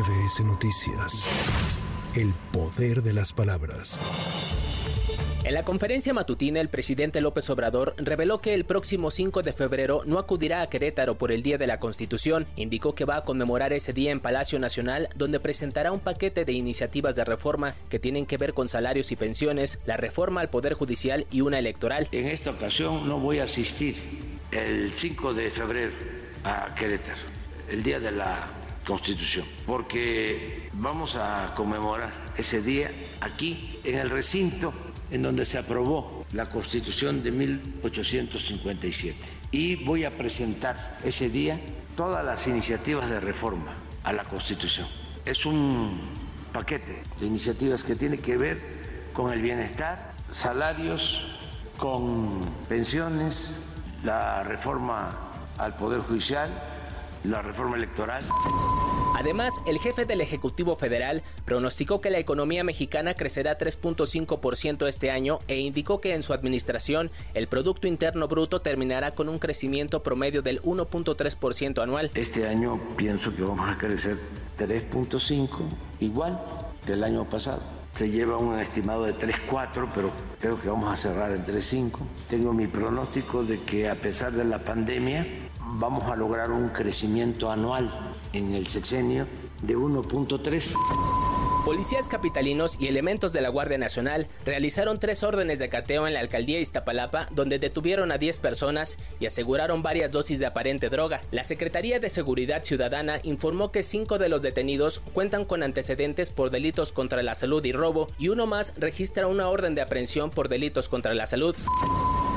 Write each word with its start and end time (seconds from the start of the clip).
MBS 0.00 0.40
Noticias. 0.44 1.28
El 2.16 2.32
poder 2.52 3.02
de 3.02 3.12
las 3.12 3.34
palabras. 3.34 4.00
En 5.44 5.52
la 5.52 5.62
conferencia 5.64 6.14
matutina, 6.14 6.60
el 6.60 6.70
presidente 6.70 7.20
López 7.20 7.50
Obrador 7.50 7.94
reveló 7.98 8.40
que 8.40 8.54
el 8.54 8.64
próximo 8.64 9.10
5 9.10 9.42
de 9.42 9.52
febrero 9.52 10.02
no 10.06 10.18
acudirá 10.18 10.62
a 10.62 10.70
Querétaro 10.70 11.18
por 11.18 11.32
el 11.32 11.42
Día 11.42 11.58
de 11.58 11.66
la 11.66 11.80
Constitución. 11.80 12.46
Indicó 12.56 12.94
que 12.94 13.04
va 13.04 13.16
a 13.16 13.24
conmemorar 13.24 13.74
ese 13.74 13.92
día 13.92 14.10
en 14.10 14.20
Palacio 14.20 14.58
Nacional, 14.58 15.10
donde 15.16 15.38
presentará 15.38 15.92
un 15.92 16.00
paquete 16.00 16.46
de 16.46 16.52
iniciativas 16.52 17.14
de 17.14 17.24
reforma 17.26 17.74
que 17.90 17.98
tienen 17.98 18.24
que 18.24 18.38
ver 18.38 18.54
con 18.54 18.68
salarios 18.68 19.12
y 19.12 19.16
pensiones, 19.16 19.78
la 19.84 19.98
reforma 19.98 20.40
al 20.40 20.48
Poder 20.48 20.72
Judicial 20.72 21.26
y 21.30 21.42
una 21.42 21.58
electoral. 21.58 22.08
En 22.12 22.26
esta 22.26 22.52
ocasión 22.52 23.06
no 23.06 23.18
voy 23.18 23.40
a 23.40 23.44
asistir 23.44 23.96
el 24.50 24.94
5 24.94 25.34
de 25.34 25.50
febrero 25.50 25.92
a 26.44 26.74
Querétaro, 26.74 27.20
el 27.68 27.82
Día 27.82 28.00
de 28.00 28.12
la 28.12 28.60
Constitución, 28.90 29.46
porque 29.66 30.68
vamos 30.72 31.14
a 31.14 31.54
conmemorar 31.54 32.12
ese 32.36 32.60
día 32.60 32.90
aquí 33.20 33.78
en 33.84 33.94
el 33.94 34.10
recinto 34.10 34.72
en 35.12 35.22
donde 35.22 35.44
se 35.44 35.58
aprobó 35.58 36.26
la 36.32 36.46
Constitución 36.46 37.22
de 37.22 37.30
1857. 37.30 39.16
Y 39.52 39.76
voy 39.84 40.02
a 40.02 40.18
presentar 40.18 40.98
ese 41.04 41.30
día 41.30 41.60
todas 41.94 42.24
las 42.24 42.48
iniciativas 42.48 43.08
de 43.08 43.20
reforma 43.20 43.76
a 44.02 44.12
la 44.12 44.24
Constitución. 44.24 44.88
Es 45.24 45.46
un 45.46 46.00
paquete 46.52 47.04
de 47.20 47.26
iniciativas 47.26 47.84
que 47.84 47.94
tiene 47.94 48.18
que 48.18 48.36
ver 48.36 48.60
con 49.12 49.32
el 49.32 49.40
bienestar, 49.40 50.14
salarios, 50.32 51.22
con 51.76 52.40
pensiones, 52.68 53.56
la 54.02 54.42
reforma 54.42 55.16
al 55.58 55.76
Poder 55.76 56.00
Judicial, 56.00 56.50
la 57.24 57.42
reforma 57.42 57.76
electoral. 57.76 58.22
Además, 59.16 59.60
el 59.66 59.78
jefe 59.78 60.04
del 60.06 60.20
Ejecutivo 60.20 60.76
Federal 60.76 61.22
pronosticó 61.44 62.00
que 62.00 62.10
la 62.10 62.18
economía 62.18 62.64
mexicana 62.64 63.14
crecerá 63.14 63.58
3.5% 63.58 64.86
este 64.88 65.10
año 65.10 65.40
e 65.48 65.58
indicó 65.58 66.00
que 66.00 66.14
en 66.14 66.22
su 66.22 66.32
administración 66.32 67.10
el 67.34 67.48
Producto 67.48 67.86
Interno 67.86 68.28
Bruto 68.28 68.60
terminará 68.60 69.10
con 69.10 69.28
un 69.28 69.38
crecimiento 69.38 70.02
promedio 70.02 70.42
del 70.42 70.62
1.3% 70.62 71.82
anual. 71.82 72.10
Este 72.14 72.46
año 72.46 72.80
pienso 72.96 73.34
que 73.34 73.42
vamos 73.42 73.68
a 73.68 73.76
crecer 73.76 74.16
3.5, 74.56 75.48
igual 76.00 76.40
del 76.86 77.04
año 77.04 77.28
pasado. 77.28 77.79
Se 77.94 78.08
lleva 78.08 78.38
un 78.38 78.58
estimado 78.58 79.04
de 79.04 79.14
3.4, 79.14 79.88
pero 79.94 80.10
creo 80.40 80.58
que 80.58 80.68
vamos 80.68 80.90
a 80.92 80.96
cerrar 80.96 81.32
en 81.32 81.44
3.5. 81.44 81.98
Tengo 82.28 82.52
mi 82.52 82.66
pronóstico 82.66 83.44
de 83.44 83.60
que 83.60 83.88
a 83.88 83.94
pesar 83.94 84.32
de 84.32 84.44
la 84.44 84.64
pandemia, 84.64 85.26
vamos 85.60 86.10
a 86.10 86.16
lograr 86.16 86.50
un 86.50 86.70
crecimiento 86.70 87.50
anual 87.50 88.14
en 88.32 88.54
el 88.54 88.66
sexenio 88.68 89.26
de 89.62 89.76
1.3. 89.76 90.74
Policías 91.64 92.08
capitalinos 92.08 92.78
y 92.80 92.88
elementos 92.88 93.34
de 93.34 93.42
la 93.42 93.50
Guardia 93.50 93.76
Nacional 93.76 94.28
realizaron 94.46 94.98
tres 94.98 95.22
órdenes 95.22 95.58
de 95.58 95.68
cateo 95.68 96.06
en 96.06 96.14
la 96.14 96.20
alcaldía 96.20 96.58
Iztapalapa, 96.58 97.28
donde 97.32 97.58
detuvieron 97.58 98.12
a 98.12 98.18
10 98.18 98.38
personas 98.38 98.96
y 99.20 99.26
aseguraron 99.26 99.82
varias 99.82 100.10
dosis 100.10 100.38
de 100.38 100.46
aparente 100.46 100.88
droga. 100.88 101.20
La 101.30 101.44
Secretaría 101.44 102.00
de 102.00 102.08
Seguridad 102.08 102.64
Ciudadana 102.64 103.20
informó 103.24 103.72
que 103.72 103.82
cinco 103.82 104.18
de 104.18 104.30
los 104.30 104.40
detenidos 104.40 105.00
cuentan 105.12 105.44
con 105.44 105.62
antecedentes 105.62 106.30
por 106.30 106.50
delitos 106.50 106.92
contra 106.92 107.22
la 107.22 107.34
salud 107.34 107.62
y 107.64 107.72
robo, 107.72 108.08
y 108.18 108.28
uno 108.28 108.46
más 108.46 108.72
registra 108.78 109.26
una 109.26 109.48
orden 109.48 109.74
de 109.74 109.82
aprehensión 109.82 110.30
por 110.30 110.48
delitos 110.48 110.88
contra 110.88 111.14
la 111.14 111.26
salud. 111.26 111.54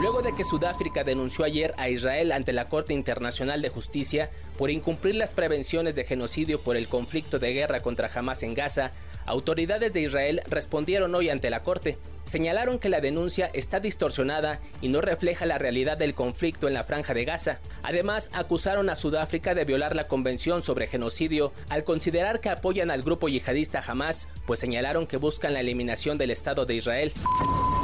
Luego 0.00 0.22
de 0.22 0.34
que 0.34 0.44
Sudáfrica 0.44 1.04
denunció 1.04 1.44
ayer 1.44 1.74
a 1.76 1.88
Israel 1.88 2.32
ante 2.32 2.52
la 2.52 2.68
Corte 2.68 2.92
Internacional 2.92 3.62
de 3.62 3.68
Justicia 3.68 4.30
por 4.56 4.70
incumplir 4.70 5.14
las 5.14 5.34
prevenciones 5.34 5.94
de 5.94 6.04
genocidio 6.04 6.60
por 6.60 6.76
el 6.76 6.88
conflicto 6.88 7.38
de 7.38 7.52
guerra 7.52 7.80
contra 7.80 8.10
Hamas 8.12 8.42
en 8.42 8.54
Gaza, 8.54 8.92
autoridades 9.26 9.92
de 9.92 10.00
Israel 10.00 10.42
respondieron 10.48 11.14
hoy 11.14 11.28
ante 11.30 11.50
la 11.50 11.62
Corte. 11.62 11.98
Señalaron 12.24 12.78
que 12.78 12.88
la 12.88 13.00
denuncia 13.00 13.50
está 13.52 13.80
distorsionada 13.80 14.60
y 14.80 14.88
no 14.88 15.00
refleja 15.00 15.46
la 15.46 15.58
realidad 15.58 15.98
del 15.98 16.14
conflicto 16.14 16.68
en 16.68 16.74
la 16.74 16.84
franja 16.84 17.14
de 17.14 17.24
Gaza. 17.24 17.60
Además, 17.82 18.30
acusaron 18.32 18.90
a 18.90 18.96
Sudáfrica 18.96 19.54
de 19.54 19.64
violar 19.64 19.96
la 19.96 20.08
Convención 20.08 20.62
sobre 20.62 20.86
Genocidio 20.86 21.52
al 21.68 21.84
considerar 21.84 22.40
que 22.40 22.48
apoyan 22.48 22.90
al 22.90 23.02
grupo 23.02 23.28
yihadista 23.28 23.82
Hamas, 23.86 24.28
pues 24.46 24.60
señalaron 24.60 25.06
que 25.06 25.16
buscan 25.16 25.52
la 25.52 25.60
eliminación 25.60 26.18
del 26.18 26.30
Estado 26.30 26.66
de 26.66 26.74
Israel. 26.74 27.12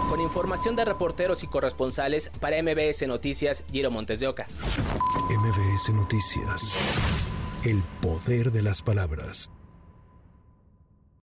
Con 0.08 0.20
información 0.20 0.74
de 0.74 0.84
reporteros 0.84 1.42
y 1.42 1.46
corresponsales 1.46 2.30
para 2.40 2.62
MBS 2.62 3.06
Noticias, 3.06 3.64
Giro 3.70 3.90
Montes 3.90 4.20
de 4.20 4.28
Oca. 4.28 4.46
MBS 5.28 5.90
Noticias. 5.92 6.74
El 7.64 7.82
poder 8.00 8.50
de 8.50 8.62
las 8.62 8.80
palabras. 8.80 9.50